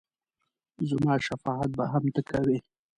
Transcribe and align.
زما 0.89 1.13
شفاعت 1.27 1.71
به 1.77 1.85
هم 1.91 2.05
ته 2.15 2.21
کوې! 2.29 2.57